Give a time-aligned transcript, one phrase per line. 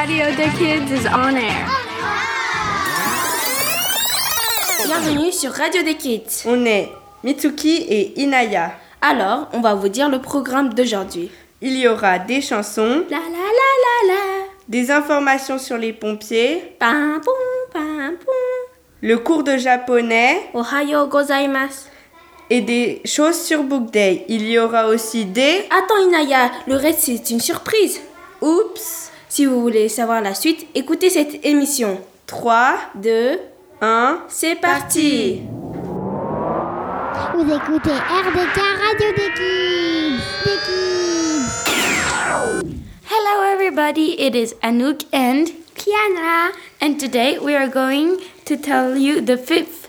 [0.00, 1.66] Radio des Kids is on air.
[4.86, 6.44] Bienvenue sur Radio des Kids.
[6.46, 6.88] On est
[7.22, 8.72] Mitsuki et Inaya.
[9.02, 11.30] Alors, on va vous dire le programme d'aujourd'hui.
[11.60, 14.20] Il y aura des chansons, La la la la la.
[14.68, 17.34] des informations sur les pompiers, Pam pom
[17.72, 18.34] pam pom.
[19.02, 21.88] le cours de japonais Ohayo gozaimasu.
[22.48, 24.24] et des choses sur Book Day.
[24.28, 25.66] Il y aura aussi des...
[25.70, 28.00] Attends Inaya, le reste c'est une surprise.
[28.40, 32.00] Oups Si vous voulez savoir la suite, écoutez cette émission.
[32.26, 33.38] 3, 2,
[33.80, 35.42] 1, c'est parti.
[37.32, 40.18] Vous écoutez RDK Radio des Kids.
[40.44, 41.46] Des Kids.
[43.08, 46.50] Hello everybody, it is Anouk and Kiana.
[46.80, 49.88] And today we are going to tell you the fifth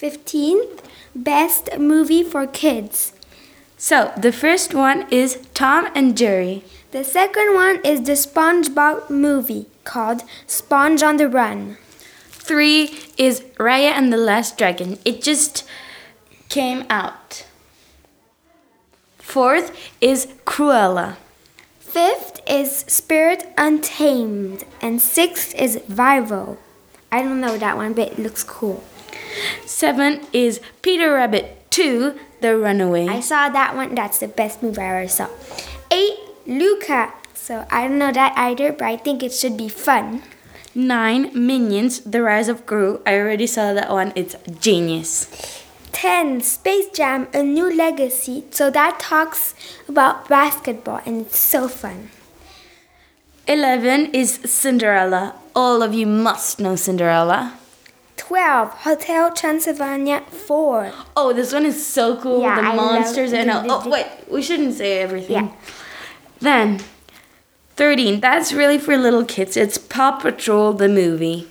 [0.00, 0.80] 15th
[1.14, 3.12] best movie for kids.
[3.76, 6.64] So, the first one is Tom and Jerry.
[6.94, 11.76] The second one is the SpongeBob movie called Sponge on the Run.
[12.30, 15.00] Three is Raya and the Last Dragon.
[15.04, 15.64] It just
[16.48, 17.46] came out.
[19.18, 21.16] Fourth is Cruella.
[21.80, 24.62] Fifth is Spirit Untamed.
[24.80, 26.58] And sixth is Viral.
[27.10, 28.84] I don't know that one, but it looks cool.
[29.66, 33.08] Seven is Peter Rabbit 2, The Runaway.
[33.08, 33.96] I saw that one.
[33.96, 35.28] That's the best movie I ever saw.
[35.90, 37.12] Eight, Luca.
[37.34, 40.22] So I don't know that either, but I think it should be fun.
[40.74, 43.00] Nine, Minions, The Rise of Gru.
[43.06, 44.12] I already saw that one.
[44.16, 45.62] It's genius.
[45.92, 48.44] 10 Space Jam A New Legacy.
[48.50, 49.54] So that talks
[49.88, 52.10] about basketball and it's so fun.
[53.46, 55.34] 11 is Cinderella.
[55.54, 57.58] All of you must know Cinderella.
[58.16, 60.92] 12 Hotel Transylvania 4.
[61.16, 62.40] Oh, this one is so cool.
[62.40, 63.64] Yeah, the I love monsters and all.
[63.68, 65.46] Oh, wait, we shouldn't say everything.
[65.46, 65.52] Yeah.
[66.44, 66.80] Then,
[67.76, 69.56] 13, that's really for little kids.
[69.56, 71.48] It's Paw Patrol the movie.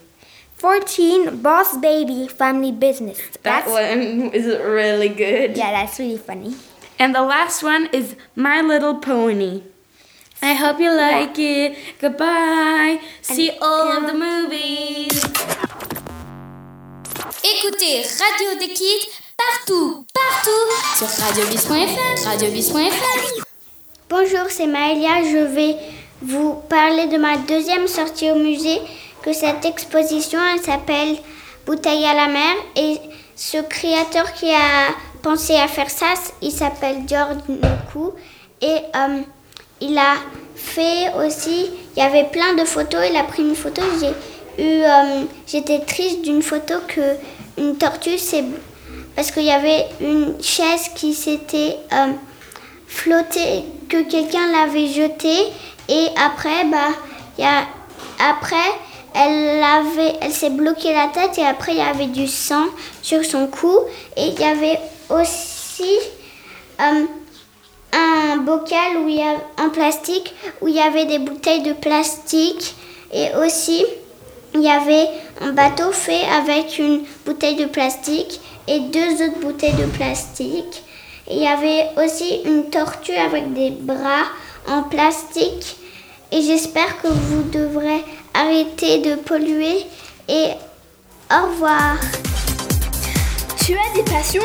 [0.57, 3.19] 14 Boss Baby Family Business.
[3.41, 5.57] That one is really good.
[5.57, 6.53] Yeah, that's really funny.
[6.99, 9.63] And the last one is My Little Pony.
[10.43, 11.75] I hope you like it.
[11.99, 13.01] Goodbye.
[13.23, 15.23] See all of the movies.
[17.43, 23.42] Écoutez Radio des Kids partout, partout sur radiobis.fr, radiobis.fr.
[24.15, 25.23] Bonjour, c'est Maëlia.
[25.23, 25.75] Je vais
[26.21, 28.79] vous parler de ma deuxième sortie au musée.
[29.23, 31.17] Que cette exposition, elle s'appelle
[31.65, 32.53] Bouteille à la mer.
[32.75, 32.97] Et
[33.35, 34.93] ce créateur qui a
[35.23, 36.13] pensé à faire ça,
[36.43, 38.13] il s'appelle George Noku.
[38.61, 39.21] Et euh,
[39.81, 40.17] il a
[40.55, 43.01] fait aussi, il y avait plein de photos.
[43.09, 43.81] Il a pris une photo.
[43.99, 47.15] J'ai eu, euh, j'étais triste d'une photo que
[47.57, 48.43] une tortue s'est
[49.15, 52.11] parce qu'il y avait une chaise qui s'était euh,
[52.93, 55.51] flottée, que quelqu'un l'avait jetée
[55.89, 56.93] et après bah
[57.37, 58.69] y après
[59.15, 62.65] elle s'est bloquée la tête et après il y avait du sang
[63.01, 63.79] sur son cou.
[64.17, 65.99] Et il y avait aussi
[66.81, 67.05] euh,
[67.91, 69.09] un bocal où
[69.61, 72.75] en plastique où il y avait des bouteilles de plastique.
[73.11, 73.85] Et aussi
[74.55, 75.07] il y avait
[75.41, 80.82] un bateau fait avec une bouteille de plastique et deux autres bouteilles de plastique.
[81.29, 84.25] Il y avait aussi une tortue avec des bras
[84.67, 85.77] en plastique.
[86.31, 88.03] Et j'espère que vous devrez
[88.33, 89.85] arrêter de polluer.
[90.27, 90.49] Et
[91.31, 91.95] au revoir.
[93.57, 94.41] Tu as des passions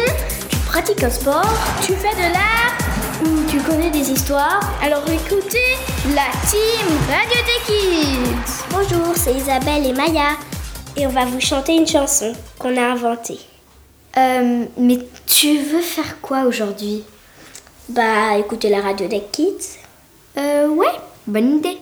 [0.48, 1.52] Tu pratiques un sport
[1.82, 2.78] Tu fais de l'art
[3.24, 5.76] Ou tu connais des histoires Alors écoutez
[6.14, 10.36] la team Radio des Kids Bonjour, c'est Isabelle et Maya.
[10.96, 13.40] Et on va vous chanter une chanson qu'on a inventée.
[14.18, 17.04] Euh, mais tu veux faire quoi aujourd'hui?
[17.88, 19.78] Bah, écoutez la radio des kids.
[20.36, 20.94] Euh, ouais,
[21.26, 21.78] bonne idée.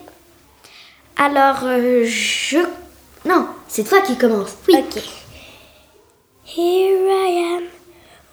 [1.16, 2.58] Alors, euh, je...
[3.24, 4.50] Non, c'est toi qui commence.
[4.68, 4.74] Oui.
[4.76, 5.02] Ok.
[6.44, 7.62] Here I am,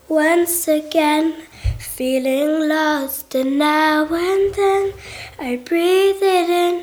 [0.09, 1.31] once again,
[1.79, 4.91] feeling lost, and now and then
[5.39, 6.81] I breathe it in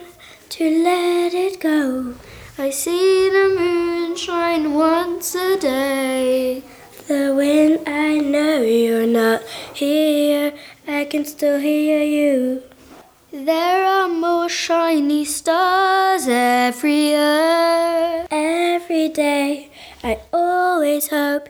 [0.50, 2.14] to let it go.
[2.58, 6.62] I see the moon shine once a day.
[7.10, 9.42] The wind, I know you're not
[9.74, 10.52] here,
[10.86, 12.62] I can still hear you.
[13.32, 18.28] There are more shiny stars every year.
[18.30, 19.70] Every day,
[20.04, 21.48] I always hope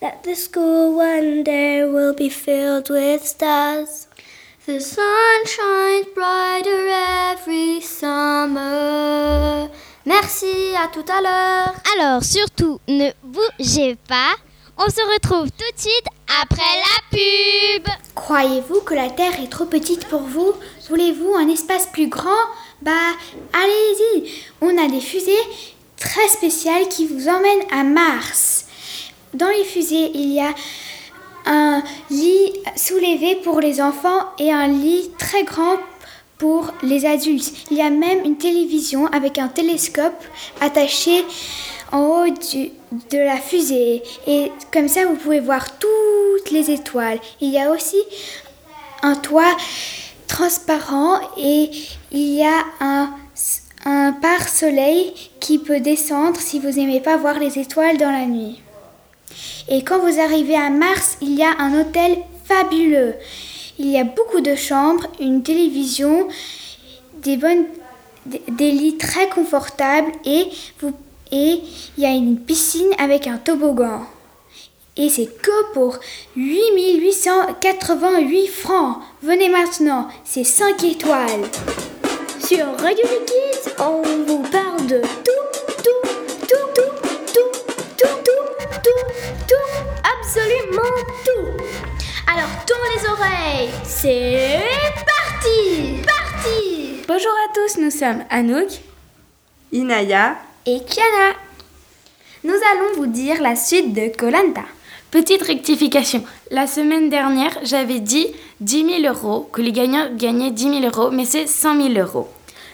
[0.00, 4.08] that the school one day will be filled with stars.
[4.64, 9.68] The sun shines brighter every summer.
[10.06, 11.74] Merci, à tout à l'heure.
[11.98, 14.36] Alors surtout, ne bougez pas.
[14.78, 16.06] On se retrouve tout de suite
[16.42, 17.86] après la pub.
[18.14, 20.54] Croyez-vous que la Terre est trop petite pour vous?
[20.88, 22.30] Voulez-vous un espace plus grand?
[22.80, 22.90] Bah,
[23.52, 25.30] allez-y, on a des fusées
[25.98, 28.64] très spéciales qui vous emmènent à Mars.
[29.34, 30.54] Dans les fusées, il y a
[31.44, 35.76] un lit soulevé pour les enfants et un lit très grand
[36.38, 37.52] pour les adultes.
[37.70, 40.24] Il y a même une télévision avec un télescope
[40.60, 41.24] attaché
[41.92, 44.02] en haut de la fusée.
[44.26, 47.18] Et comme ça, vous pouvez voir toutes les étoiles.
[47.40, 48.02] Il y a aussi
[49.02, 49.56] un toit
[50.26, 51.70] transparent et
[52.10, 53.10] il y a un,
[53.84, 58.62] un pare-soleil qui peut descendre si vous n'aimez pas voir les étoiles dans la nuit.
[59.68, 63.14] Et quand vous arrivez à Mars, il y a un hôtel fabuleux.
[63.78, 66.28] Il y a beaucoup de chambres, une télévision,
[67.22, 67.64] des, bonnes,
[68.26, 70.48] des lits très confortables et,
[70.80, 70.92] vous,
[71.32, 71.60] et
[71.96, 74.06] il y a une piscine avec un toboggan.
[74.96, 75.98] Et c'est que pour
[76.36, 78.98] 8888 francs.
[79.22, 81.48] Venez maintenant, c'est 5 étoiles.
[82.46, 85.30] Sur Radio Kids, on vous parle de tout,
[85.82, 86.02] tout,
[86.46, 86.92] tout, tout,
[87.32, 87.50] tout, tout,
[87.96, 88.20] tout,
[88.82, 89.02] tout,
[89.48, 89.70] tout,
[90.20, 90.94] absolument
[91.24, 91.46] tout.
[92.30, 94.60] Alors tourne les oreilles, c'est
[95.06, 97.00] parti, parti.
[97.08, 98.68] Bonjour à tous, nous sommes Anouk.
[99.72, 101.34] Inaya, Et Kiana,
[102.44, 104.62] nous allons vous dire la suite de Colanta.
[105.10, 106.22] Petite rectification.
[106.52, 108.28] La semaine dernière, j'avais dit
[108.60, 112.28] 10 000 euros, que les gagnants gagnaient 10 000 euros, mais c'est 100 000 euros.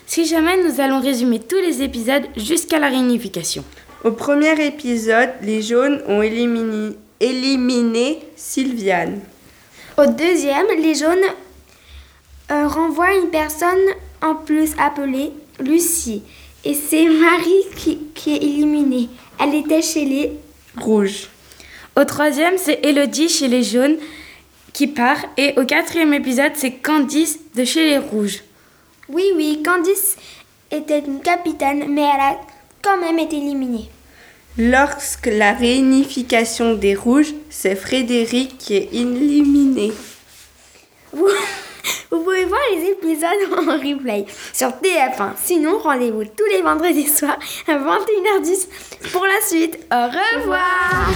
[0.07, 3.65] Si jamais, nous allons résumer tous les épisodes jusqu'à la réunification.
[4.05, 9.21] au premier épisode, les jaunes ont éliminé, éliminé Sylviane.
[9.97, 11.17] Au deuxième, les jaunes
[12.51, 13.79] euh, renvoient une personne
[14.21, 16.23] en plus appelée Lucie.
[16.65, 19.09] Et c'est Marie qui, qui est éliminée.
[19.41, 20.33] Elle était chez les...
[20.77, 21.29] Rouge.
[21.97, 23.97] Au troisième, c'est Elodie chez les jaunes
[24.73, 25.19] qui part.
[25.37, 28.43] Et au quatrième épisode, c'est Candice de chez les rouges.
[29.09, 30.17] Oui, oui, Candice
[30.71, 32.41] était une capitaine, mais elle a
[32.83, 33.89] quand même été éliminée.
[34.57, 39.93] Lorsque la réunification des rouges, c'est Frédéric qui est éliminé.
[42.11, 45.33] Vous, pouvez voir les épisodes en replay sur TF1.
[45.37, 48.69] Sinon, rendez-vous tous les vendredis soirs à 21h10
[49.13, 49.79] pour la suite.
[49.93, 50.07] Au
[50.41, 51.11] revoir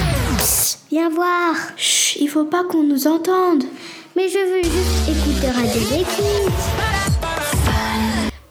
[0.91, 1.55] Viens voir.
[1.77, 3.65] Chut, il faut pas qu'on nous entende.
[4.15, 6.53] Mais je veux juste écouter Radio des Kids.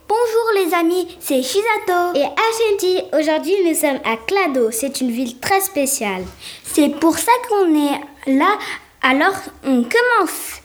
[0.07, 2.97] Bonjour les amis, c'est Shizato et Ashanti.
[3.13, 6.23] Aujourd'hui nous sommes à Clado, c'est une ville très spéciale.
[6.63, 8.57] C'est pour ça qu'on est là,
[9.03, 10.60] alors on commence.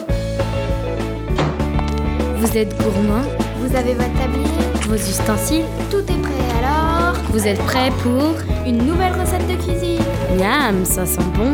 [2.38, 3.24] Vous êtes gourmand,
[3.60, 4.48] Vous avez votre tablier
[4.88, 8.36] vos ustensiles, Tout est prêt alors vous êtes prêts pour
[8.68, 10.03] Une nouvelle recette de cuisine
[10.38, 11.53] Miam, ça sent bon.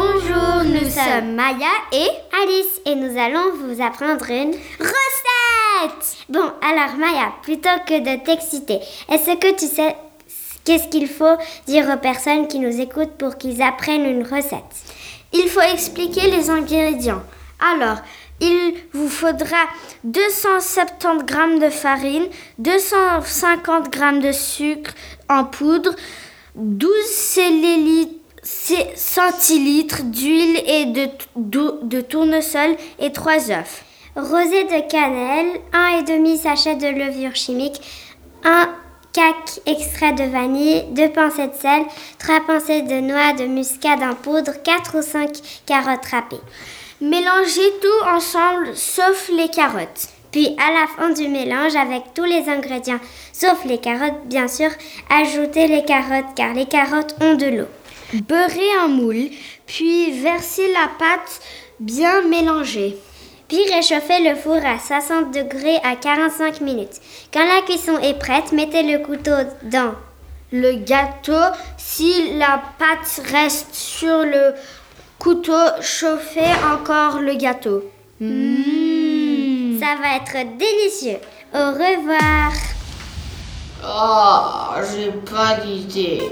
[0.00, 2.08] Bonjour, nous sommes Maya et
[2.42, 6.16] Alice et nous allons vous apprendre une recette.
[6.28, 8.78] Bon, alors Maya, plutôt que de t'exciter,
[9.10, 9.96] est-ce que tu sais
[10.64, 11.36] qu'est-ce qu'il faut
[11.66, 14.76] dire aux personnes qui nous écoutent pour qu'ils apprennent une recette?
[15.32, 17.24] Il faut expliquer les ingrédients.
[17.72, 17.98] Alors,
[18.40, 19.64] il vous faudra
[20.04, 22.26] 270 g de farine,
[22.58, 24.92] 250 g de sucre
[25.28, 25.90] en poudre,
[26.54, 31.08] 12 centilitres c'est centilitres d'huile et de,
[31.82, 33.84] de tournesol et 3 œufs.
[34.16, 37.80] Rosée de cannelle, 1,5 sachet de levure chimique,
[38.44, 38.68] 1
[39.12, 41.82] caques extrait de vanille, 2 pincées de sel,
[42.18, 45.30] 3 pincées de noix de muscade en poudre, 4 ou 5
[45.66, 46.40] carottes râpées.
[47.00, 50.08] Mélangez tout ensemble sauf les carottes.
[50.32, 53.00] Puis à la fin du mélange avec tous les ingrédients,
[53.32, 54.70] sauf les carottes bien sûr,
[55.08, 57.77] ajoutez les carottes car les carottes ont de l'eau.
[58.14, 59.28] Beurrez un moule,
[59.66, 61.40] puis versez la pâte
[61.78, 62.96] bien mélangée.
[63.48, 67.00] Puis réchauffez le four à 60 degrés à 45 minutes.
[67.32, 69.94] Quand la cuisson est prête, mettez le couteau dans
[70.52, 71.54] le gâteau.
[71.76, 74.54] Si la pâte reste sur le
[75.18, 77.84] couteau, chauffez encore le gâteau.
[78.20, 79.78] Mmh.
[79.80, 81.18] Ça va être délicieux.
[81.54, 82.52] Au revoir.
[83.84, 86.22] Oh, j'ai pas d'idée.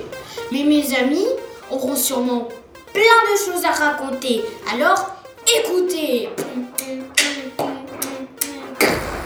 [0.51, 1.27] Mais mes amis
[1.71, 2.49] auront sûrement
[2.93, 4.43] plein de choses à raconter.
[4.73, 6.29] Alors, écoutez.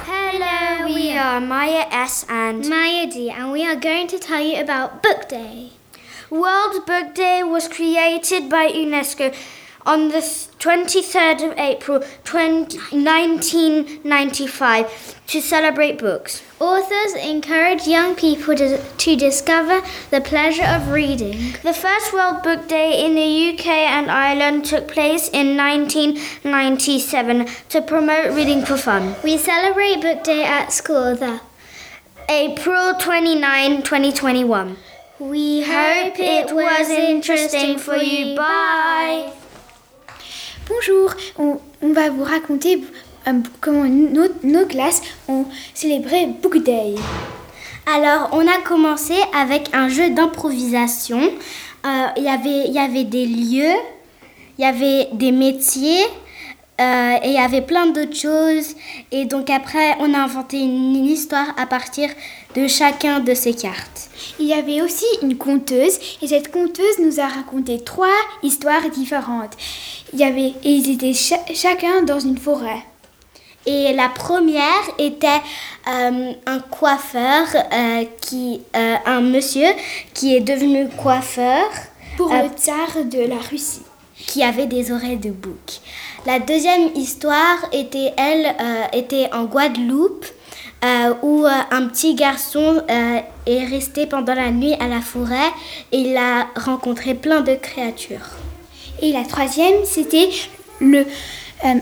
[0.06, 4.60] Hello, we are Maya S and Maya D, and we are going to tell you
[4.60, 5.70] about Book Day.
[6.30, 9.34] World Book Day was created by UNESCO
[9.86, 16.42] on the 23rd of April 20, 1995 to celebrate books.
[16.60, 21.54] Authors encourage young people to, to discover the pleasure of reading.
[21.62, 27.82] The first World Book Day in the UK and Ireland took place in 1997 to
[27.82, 29.14] promote reading for fun.
[29.24, 31.40] We celebrate Book Day at school the
[32.28, 34.76] April 29, 2021.
[35.18, 38.36] We hope it was interesting for you.
[38.36, 39.39] Bye.
[40.70, 42.84] Bonjour, on, va vous raconter
[43.26, 46.94] euh, comment nos, classes ont célébré Book Day.
[47.92, 51.20] Alors, on a commencé avec un jeu d'improvisation.
[51.20, 53.78] Euh, Il y avait- il y avait des lieux,
[54.58, 56.04] il y avait des métiers,
[56.80, 58.74] euh, et il y avait plein d'autres choses.
[59.10, 62.08] Et donc après, on a inventé une, une histoire à partir
[62.54, 64.08] de chacun de ces cartes.
[64.38, 68.08] Il y avait aussi une conteuse et cette conteuse nous a raconté trois
[68.42, 69.56] histoires différentes.
[70.12, 72.82] Il y avait et ils étaient cha- chacun dans une forêt.
[73.66, 74.64] Et la première
[74.98, 75.28] était
[75.88, 79.68] euh, un coiffeur, euh, qui, euh, un monsieur
[80.14, 81.64] qui est devenu coiffeur.
[82.16, 83.82] Pour le tsar de la Russie.
[84.26, 85.80] qui avait des oreilles de bouc.
[86.26, 88.54] La deuxième histoire était, elle,
[88.92, 90.26] était en Guadeloupe,
[91.22, 92.82] où un petit garçon
[93.46, 95.50] est resté pendant la nuit à la forêt
[95.92, 98.28] et il a rencontré plein de créatures.
[99.02, 100.28] Et la troisième, c'était
[100.80, 101.06] le,
[101.64, 101.74] euh,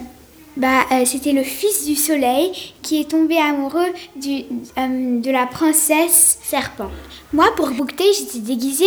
[0.56, 3.92] bah, euh, c'était le fils du soleil qui est tombé amoureux
[4.26, 6.90] euh, de la princesse Serpent.
[7.32, 8.87] Moi, pour Day, j'étais déguisée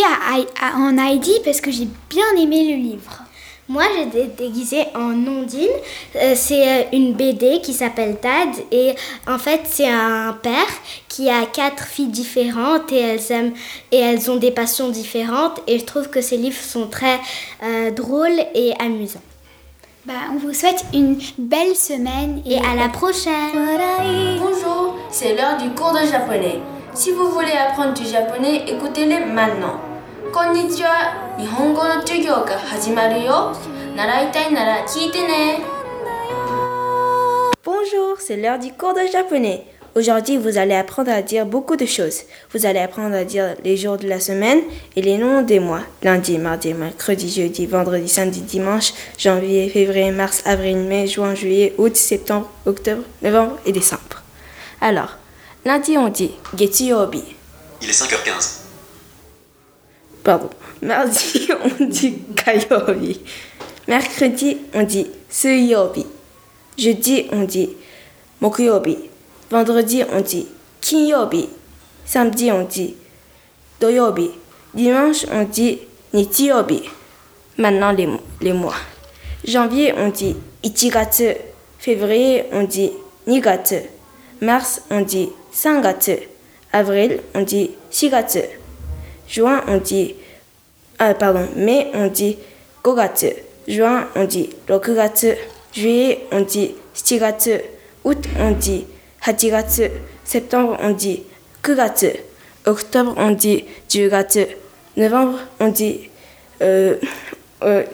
[0.74, 3.22] en Heidi parce que j'ai bien aimé le livre.
[3.68, 5.68] Moi, j'étais déguisée en Ondine.
[6.16, 8.48] Euh, c'est euh, une BD qui s'appelle Tad.
[8.72, 8.94] Et
[9.28, 10.66] en fait, c'est un père
[11.08, 13.52] qui a quatre filles différentes et elles aiment
[13.92, 15.60] et elles ont des passions différentes.
[15.68, 17.20] Et je trouve que ces livres sont très
[17.62, 19.22] euh, drôles et amusants.
[20.04, 23.52] Bah, on vous souhaite une belle semaine Et à la prochaine.
[24.40, 26.58] Bonjour, c'est l'heure du cours de japonais.
[26.92, 29.91] Si vous voulez apprendre du japonais, écoutez-les maintenant.
[37.62, 39.66] Bonjour, c'est l'heure du cours de japonais.
[39.94, 42.22] Aujourd'hui, vous allez apprendre à dire beaucoup de choses.
[42.54, 44.60] Vous allez apprendre à dire les jours de la semaine
[44.96, 45.82] et les noms des mois.
[46.02, 51.94] Lundi, mardi, mercredi, jeudi, vendredi, samedi, dimanche, janvier, février, mars, avril, mai, juin, juillet, août,
[51.94, 54.22] septembre, octobre, novembre et décembre.
[54.80, 55.18] Alors,
[55.66, 57.22] lundi, on dit Getsuyobi.
[57.82, 58.61] Il est 5h15.
[60.22, 60.50] Pardon.
[60.82, 61.48] Mardi,
[61.80, 63.20] on dit Kayobi.
[63.88, 66.06] Mercredi, on dit Suyobi.
[66.78, 67.70] Jeudi, on dit
[68.40, 68.96] Mokuyobi.
[69.50, 70.46] Vendredi, on dit
[70.80, 71.48] Kinyobi.
[72.04, 72.94] Samedi, on dit
[73.80, 74.30] Doyobi.
[74.74, 75.80] Dimanche, on dit
[76.12, 76.82] Nichiyobi.
[77.58, 78.08] Maintenant, les,
[78.40, 78.74] les mois.
[79.44, 81.34] Janvier, on dit Ichigatsu.
[81.78, 82.92] Février, on dit
[83.26, 83.76] Nigatsu.
[84.40, 86.16] Mars, on dit Sangatsu.
[86.72, 88.61] Avril, on dit Shigatsu.
[89.28, 90.14] Juin, on dit.
[90.98, 91.48] Ah, pardon.
[91.56, 92.38] Mai, on dit
[92.82, 93.28] Gogatsu.
[93.66, 95.34] Juin, on dit Rokugatsu.
[95.72, 97.60] Juillet, on dit Shigatsu.
[98.04, 98.86] Août, on dit
[99.24, 99.84] Hachigatsu.
[100.24, 101.22] Septembre, on dit
[101.62, 102.10] Kugatsu.
[102.66, 104.46] Octobre, on dit Jugatsu.
[104.96, 106.10] Novembre, on dit
[106.60, 106.96] euh,
[107.62, 107.84] euh.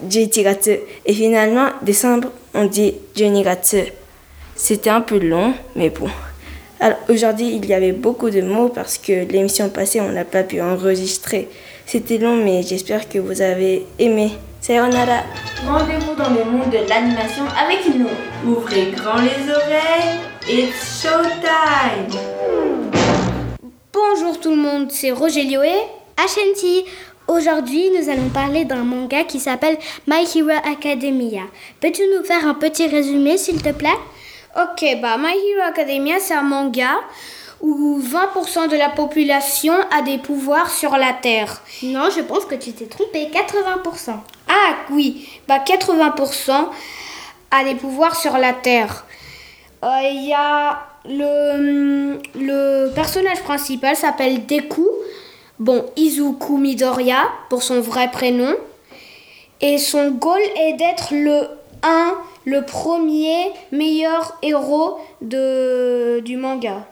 [1.06, 3.92] Et finalement, décembre, on dit Junigatsu.
[4.56, 6.08] C'était un peu long, mais bon.
[6.80, 10.44] Alors aujourd'hui, il y avait beaucoup de mots parce que l'émission passée, on n'a pas
[10.44, 11.48] pu enregistrer.
[11.86, 14.30] C'était long, mais j'espère que vous avez aimé.
[14.60, 15.24] Sayonara.
[15.66, 18.08] Rendez-vous dans le monde de l'animation avec nous.
[18.48, 20.20] Ouvrez grand les oreilles.
[20.48, 22.20] It's showtime.
[23.92, 25.82] Bonjour tout le monde, c'est Rogelio et
[26.16, 26.84] Ashanti.
[27.26, 31.42] Aujourd'hui, nous allons parler d'un manga qui s'appelle My Hero Academia.
[31.80, 33.98] Peux-tu nous faire un petit résumé, s'il te plaît?
[34.60, 36.90] Ok, bah My Hero Academia, c'est un manga
[37.60, 41.62] où 20% de la population a des pouvoirs sur la Terre.
[41.84, 44.14] Non, je pense que tu t'es trompé, 80%.
[44.48, 46.50] Ah oui, bah 80%
[47.52, 49.04] a des pouvoirs sur la Terre.
[49.84, 54.88] Euh, Il y a le, le personnage principal s'appelle Deku.
[55.60, 58.56] Bon, Izuku Midoriya pour son vrai prénom.
[59.60, 61.48] Et son goal est d'être le
[61.84, 62.14] 1,
[62.48, 66.86] le premier meilleur héros de, du manga.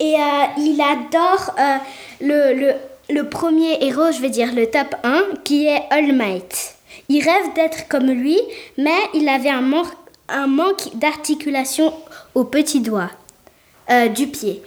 [0.00, 1.76] Et euh, il adore euh,
[2.20, 2.72] le, le,
[3.10, 6.76] le premier héros, je vais dire le top 1, qui est All Might.
[7.10, 8.38] Il rêve d'être comme lui,
[8.78, 9.84] mais il avait un, man
[10.28, 11.92] un manque d'articulation
[12.34, 13.10] au petit doigt
[13.90, 14.62] euh, du pied.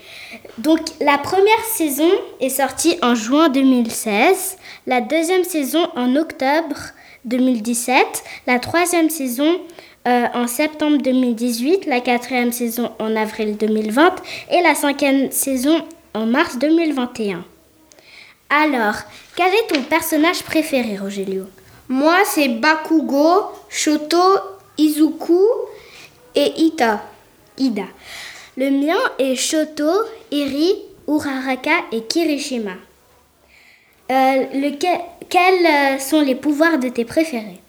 [0.58, 2.10] Donc la première saison
[2.40, 6.76] est sortie en juin 2016, la deuxième saison en octobre
[7.24, 9.60] 2017, la troisième saison
[10.06, 14.16] euh, en septembre 2018, la quatrième saison en avril 2020
[14.50, 17.44] et la cinquième saison en mars 2021.
[18.50, 18.96] Alors,
[19.36, 21.44] quel est ton personnage préféré, Rogelio?
[21.88, 24.18] Moi, c'est Bakugo, Shoto,
[24.76, 25.40] Izuku
[26.34, 27.02] et Ita.
[27.58, 27.84] Ida.
[28.56, 29.88] Le mien est Shoto,
[30.32, 30.74] Eri,
[31.06, 32.72] Uraraka et Kirishima.
[34.10, 37.60] Euh, lequel, quels sont les pouvoirs de tes préférés?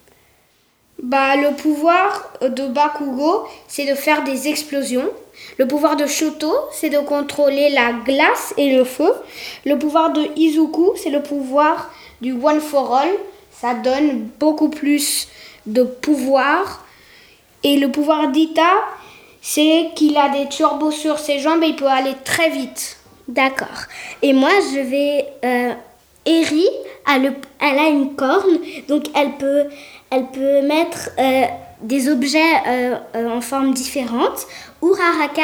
[1.04, 5.10] Bah, le pouvoir de Bakugo, c'est de faire des explosions.
[5.58, 9.14] Le pouvoir de Shoto, c'est de contrôler la glace et le feu.
[9.66, 11.92] Le pouvoir de Izuku, c'est le pouvoir
[12.22, 13.10] du One for All.
[13.52, 15.28] Ça donne beaucoup plus
[15.66, 16.86] de pouvoir.
[17.64, 18.72] Et le pouvoir d'Ita,
[19.42, 22.98] c'est qu'il a des turbos sur ses jambes et il peut aller très vite.
[23.28, 23.88] D'accord.
[24.22, 25.26] Et moi, je vais...
[25.44, 25.74] Euh,
[26.26, 26.66] Eri,
[27.14, 29.66] elle, elle a une corne, donc elle peut
[30.14, 31.46] elle peut mettre euh,
[31.82, 34.46] des objets euh, euh, en forme différente.
[34.84, 35.42] Uraraka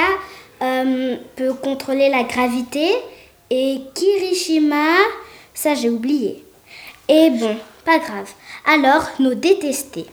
[0.62, 2.88] euh, peut contrôler la gravité
[3.50, 4.96] et Kirishima,
[5.54, 6.44] ça j'ai oublié.
[7.08, 8.30] Et bon, pas grave.
[8.66, 10.06] Alors, nos détestés.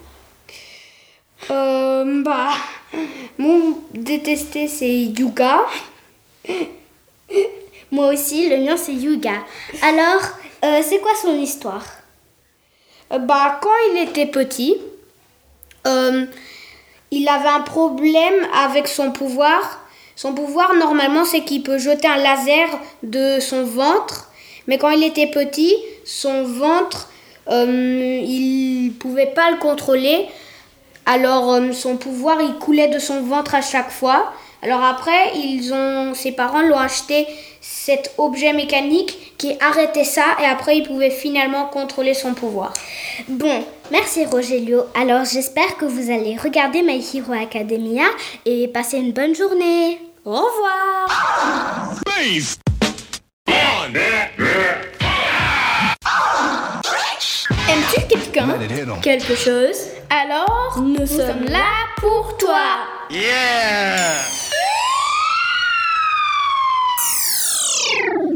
[1.51, 2.53] Euh, bah,
[3.37, 5.61] mon détesté c'est Yuga.
[7.91, 9.35] Moi aussi, le mien c'est Yuga.
[9.83, 10.23] Alors,
[10.65, 11.85] euh, c'est quoi son histoire?
[13.11, 14.77] Bah, quand il était petit,
[15.87, 16.27] euh,
[17.11, 19.81] il avait un problème avec son pouvoir.
[20.17, 22.69] Son pouvoir, normalement, c'est qu'il peut jeter un laser
[23.03, 24.31] de son ventre.
[24.67, 27.09] Mais quand il était petit, son ventre,
[27.49, 30.27] euh, il pouvait pas le contrôler.
[31.05, 34.33] Alors, euh, son pouvoir, il coulait de son ventre à chaque fois.
[34.63, 35.73] Alors après, ils
[36.15, 37.27] ses parents l'ont acheté
[37.69, 42.73] cet objet mécanique qui arrêtait ça et après il pouvait finalement contrôler son pouvoir.
[43.29, 44.85] Bon, merci Rogelio.
[44.95, 48.05] Alors j'espère que vous allez regarder My Hero Academia
[48.45, 50.01] et passer une bonne journée.
[50.25, 52.01] Au revoir.
[57.69, 58.49] Aimes-tu quelqu'un?
[59.03, 59.77] Quelque chose?
[60.09, 62.63] Alors, nous, sommes là pour toi.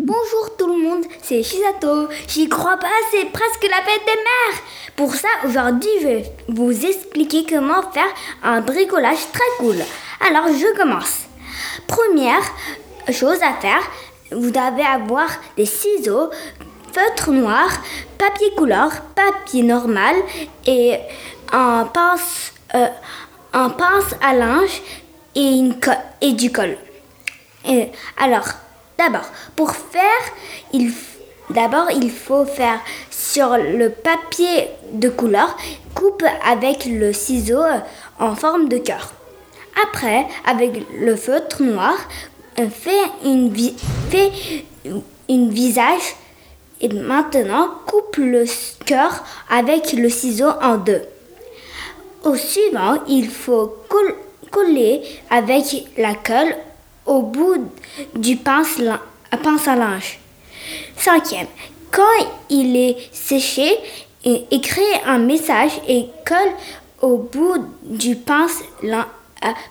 [0.03, 2.09] Bonjour tout le monde, c'est Shisato.
[2.27, 4.62] J'y crois pas, c'est presque la fête des mères.
[4.97, 8.09] Pour ça, aujourd'hui, je vais vous expliquer comment faire
[8.43, 9.77] un bricolage très cool.
[10.27, 11.21] Alors, je commence.
[11.87, 12.43] Première
[13.12, 13.81] chose à faire,
[14.33, 16.31] vous devez avoir des ciseaux,
[16.93, 17.69] feutre noir,
[18.19, 20.16] papier couleur, papier normal
[20.66, 20.97] et
[21.53, 22.88] un pince, euh,
[23.53, 24.83] un pince à linge
[25.37, 25.77] et, une
[26.21, 26.77] et du colle.
[27.69, 27.88] Et
[28.19, 28.49] alors,
[28.99, 30.03] d'abord, pour faire,
[30.73, 30.93] il,
[31.51, 35.57] d'abord, il faut faire sur le papier de couleur,
[35.95, 37.79] coupe avec le ciseau euh,
[38.19, 39.13] en forme de cœur.
[39.85, 41.95] Après, avec le feutre noir,
[42.59, 42.91] on fait
[43.25, 43.51] une,
[45.51, 46.17] visage
[46.81, 48.45] et maintenant coupe le
[48.85, 51.03] cœur avec le ciseau en deux.
[52.25, 54.17] Au suivant, il faut col-
[54.51, 55.65] coller avec
[55.97, 56.55] la colle
[57.07, 57.71] au bout
[58.15, 58.81] du pince,
[59.43, 60.19] pince à linge.
[60.96, 61.46] Cinquième,
[61.90, 63.70] quand il est séché,
[64.24, 66.53] écris un message et colle
[67.00, 69.03] au bout du pince, euh,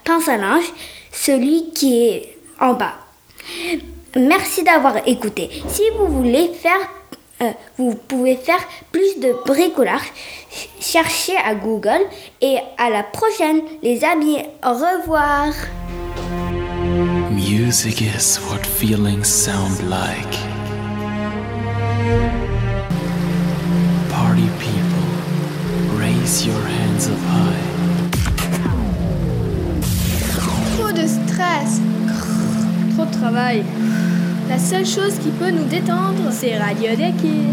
[0.03, 0.65] pince à linge
[1.11, 2.93] celui qui est en bas.
[4.15, 5.49] Merci d'avoir écouté.
[5.67, 6.79] Si vous voulez faire,
[7.41, 8.59] euh, vous pouvez faire
[8.91, 10.11] plus de bricolage.
[10.49, 12.01] ch- Cherchez à Google
[12.41, 14.39] et à la prochaine, les amis.
[14.65, 15.53] Au revoir.
[17.31, 20.37] Music is what feelings sound like.
[24.11, 25.07] Party people,
[25.97, 27.69] raise your hands up high.
[30.77, 31.81] Trop de stress.
[32.95, 33.63] Trop de travail.
[34.49, 37.45] La seule chose qui peut nous détendre, c'est Radio Deki.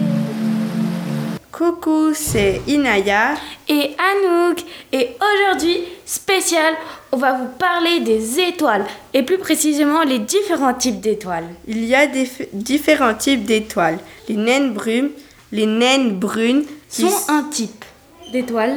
[1.53, 3.35] Coucou, c'est Inaya
[3.69, 4.65] et Anouk.
[4.93, 6.75] Et aujourd'hui, spécial,
[7.17, 11.49] on va vous parler des étoiles et plus précisément les différents types d'étoiles.
[11.67, 13.99] Il y a des différents types d'étoiles.
[14.29, 15.09] Les naines brunes,
[15.51, 17.87] les naines brunes sont un type
[18.33, 18.77] d'étoiles.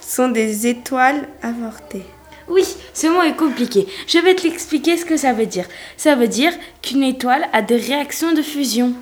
[0.00, 2.02] Sont des étoiles avortées.
[2.48, 3.86] Oui, ce mot est compliqué.
[4.08, 5.66] Je vais te l'expliquer ce que ça veut dire.
[5.96, 8.94] Ça veut dire qu'une étoile a des réactions de fusion.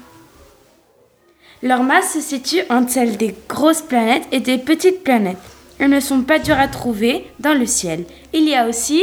[1.63, 5.56] Leur masse se situe entre celle des grosses planètes et des petites planètes.
[5.79, 8.05] Elles ne sont pas dures à trouver dans le ciel.
[8.33, 9.03] Il y a aussi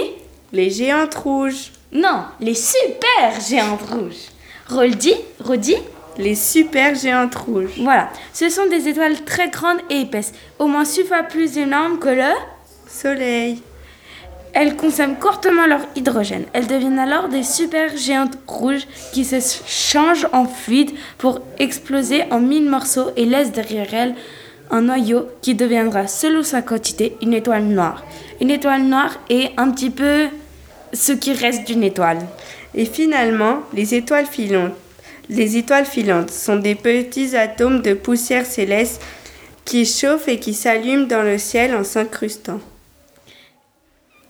[0.51, 1.71] les géantes rouges.
[1.91, 4.29] Non, les super géantes rouges.
[4.67, 5.75] Roldi, Rodi
[6.17, 7.73] Les super géantes rouges.
[7.79, 11.99] Voilà, ce sont des étoiles très grandes et épaisses, au moins six fois plus énormes
[11.99, 12.31] que le
[12.87, 13.61] Soleil.
[14.53, 16.45] Elles consomment courtement leur hydrogène.
[16.53, 22.39] Elles deviennent alors des super géantes rouges qui se changent en fluide pour exploser en
[22.39, 24.15] mille morceaux et laissent derrière elles
[24.71, 28.03] un noyau qui deviendra, selon sa quantité, une étoile noire.
[28.41, 30.27] Une étoile noire est un petit peu
[30.93, 32.19] ce qui reste d'une étoile.
[32.75, 34.73] Et finalement, les étoiles filantes.
[35.29, 39.01] Les étoiles filantes sont des petits atomes de poussière céleste
[39.65, 42.59] qui chauffent et qui s'allument dans le ciel en s'incrustant.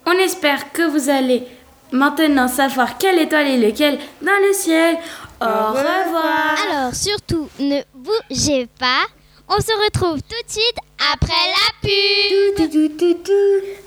[0.05, 1.43] On espère que vous allez
[1.91, 4.97] maintenant savoir quelle étoile est laquelle dans le ciel.
[5.41, 6.55] Au, Au revoir.
[6.69, 9.05] Alors surtout, ne bougez pas.
[9.49, 10.77] On se retrouve tout de suite
[11.13, 12.57] après la pub.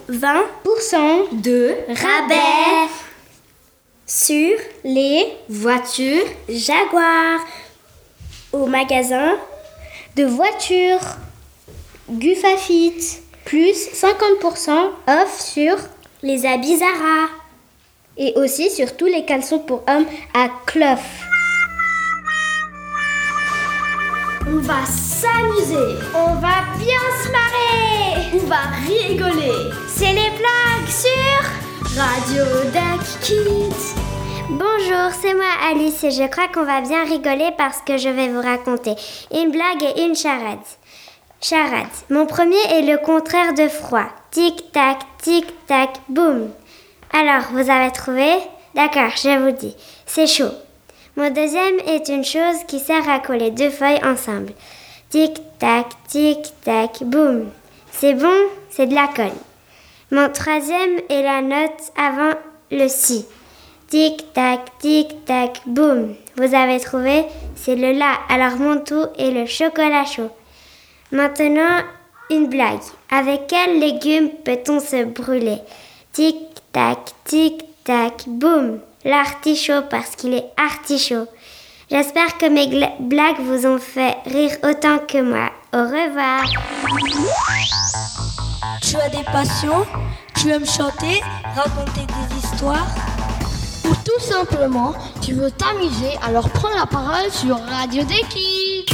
[0.08, 2.90] 20% de rabais
[4.06, 7.40] sur les voitures Jaguar
[8.52, 9.36] au magasin
[10.14, 11.16] de voitures
[12.10, 13.20] Gufafit.
[13.44, 15.76] Plus 50% off sur
[16.22, 17.28] les habits Zara
[18.16, 21.25] et aussi sur tous les caleçons pour hommes à Clough.
[24.48, 29.72] On va s'amuser, on va bien se marrer, on va rigoler.
[29.88, 33.96] C'est les blagues sur Radio Duck Kids.
[34.48, 38.28] Bonjour, c'est moi Alice et je crois qu'on va bien rigoler parce que je vais
[38.28, 38.94] vous raconter
[39.34, 40.60] une blague et une charade.
[41.40, 41.86] Charade.
[42.08, 44.06] Mon premier est le contraire de froid.
[44.30, 46.50] Tic tac, tic tac, boum.
[47.12, 48.36] Alors, vous avez trouvé?
[48.76, 49.74] D'accord, je vous dis.
[50.06, 50.52] C'est chaud.
[51.16, 54.52] Mon deuxième est une chose qui sert à coller deux feuilles ensemble.
[55.08, 57.50] Tic tac, tic tac, boum.
[57.90, 58.36] C'est bon,
[58.68, 59.32] c'est de la colle.
[60.10, 62.34] Mon troisième est la note avant
[62.70, 63.24] le si.
[63.88, 66.14] Tic tac, tic tac, boum.
[66.36, 67.24] Vous avez trouvé
[67.54, 68.12] C'est le la.
[68.28, 70.30] Alors mon tout est le chocolat chaud.
[71.12, 71.80] Maintenant,
[72.28, 72.80] une blague.
[73.10, 75.60] Avec quel légume peut-on se brûler?
[76.12, 76.36] Tic
[76.72, 78.80] tac, tic tac, boum.
[79.06, 81.28] L'artichaut parce qu'il est artichaut.
[81.88, 82.66] J'espère que mes
[82.98, 85.52] blagues vous ont fait rire autant que moi.
[85.72, 86.42] Au revoir.
[88.82, 89.86] Tu as des passions
[90.34, 91.22] Tu aimes chanter
[91.54, 92.88] Raconter des histoires
[93.84, 94.92] Ou tout simplement,
[95.22, 98.86] tu veux t'amuser, alors prends la parole sur Radio Deki.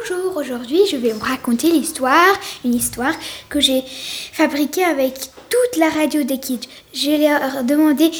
[0.00, 3.14] Bonjour, aujourd'hui je vais vous raconter l'histoire, une histoire
[3.48, 3.82] que j'ai
[4.32, 6.68] fabriquée avec toute la radio des kids.
[6.92, 8.10] Je leur demandé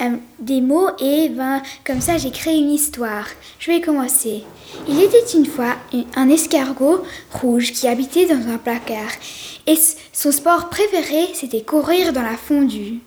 [0.00, 3.26] euh, des mots et ben, comme ça j'ai créé une histoire.
[3.58, 4.44] Je vais commencer.
[4.88, 5.76] Il était une fois
[6.16, 9.12] un escargot rouge qui habitait dans un placard
[9.66, 9.78] et
[10.12, 13.00] son sport préféré c'était courir dans la fondue.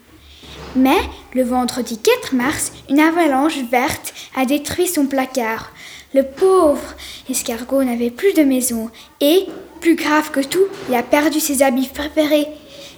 [0.75, 0.99] Mais
[1.33, 5.71] le vendredi 4 mars, une avalanche verte a détruit son placard.
[6.13, 6.93] Le pauvre
[7.29, 9.45] escargot n'avait plus de maison et,
[9.81, 12.47] plus grave que tout, il a perdu ses habits préférés.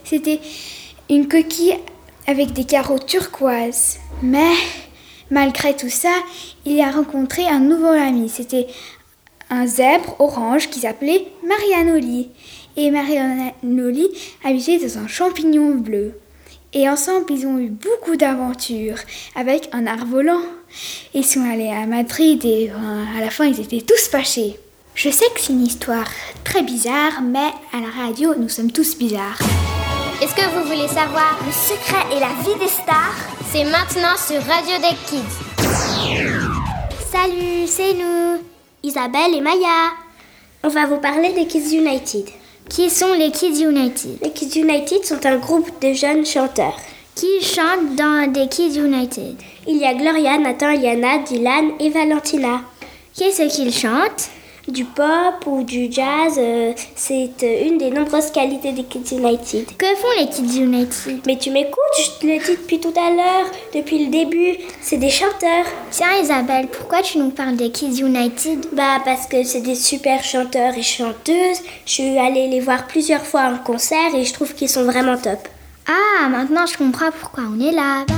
[0.04, 0.40] C'était
[1.08, 1.76] une coquille
[2.26, 3.98] avec des carreaux turquoises.
[4.22, 4.52] Mais,
[5.30, 6.12] malgré tout ça,
[6.64, 8.28] il a rencontré un nouveau ami.
[8.28, 8.66] C'était
[9.48, 12.30] un zèbre orange qui s'appelait Marianoli.
[12.76, 14.08] Et Marianoli
[14.44, 16.20] habitait dans un champignon bleu.
[16.74, 18.98] Et ensemble, ils ont eu beaucoup d'aventures
[19.34, 20.42] avec un art volant.
[21.14, 24.58] Ils sont allés à Madrid et à la fin, ils étaient tous fâchés.
[24.94, 26.08] Je sais que c'est une histoire
[26.44, 29.38] très bizarre, mais à la radio, nous sommes tous bizarres.
[30.22, 33.14] Est-ce que vous voulez savoir le secret et la vie des stars?
[33.52, 35.36] C'est maintenant sur Radio des Kids.
[37.12, 38.42] Salut, c'est nous,
[38.82, 39.92] Isabelle et Maya.
[40.64, 42.26] On va vous parler des Kids United.
[42.68, 44.18] Qui sont les Kids United?
[44.22, 46.76] Les Kids United sont un groupe de jeunes chanteurs
[47.16, 52.60] Qui chante dans des Kids United Il y a Gloria, Nathan, Liana, Dylan et Valentina.
[53.16, 54.28] Qu'est-ce qu'ils chantent
[54.68, 59.64] Du pop ou du jazz, euh, c'est euh, une des nombreuses qualités des Kids United.
[59.78, 61.20] Que font les Kids United?
[61.26, 64.98] Mais tu m'écoutes, je te le dis depuis tout à l'heure, depuis le début, c'est
[64.98, 65.64] des chanteurs.
[65.90, 68.66] Tiens Isabelle, pourquoi tu nous parles des Kids United?
[68.74, 71.62] Bah parce que c'est des super chanteurs et chanteuses.
[71.86, 75.16] Je suis allée les voir plusieurs fois en concert et je trouve qu'ils sont vraiment
[75.16, 75.48] top.
[75.88, 78.04] Ah, maintenant je comprends pourquoi on est là.
[78.06, 78.16] Bye.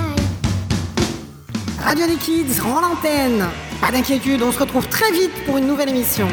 [1.84, 3.44] Radio des Kids rend l'antenne.
[3.80, 6.28] Pas d'inquiétude, on se retrouve très vite pour une nouvelle émission.